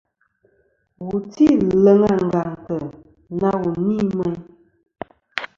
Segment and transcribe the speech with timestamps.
[1.05, 1.49] Wu tî
[1.83, 2.77] leŋ àngàŋtɨ
[3.39, 4.35] na wù ni meyn.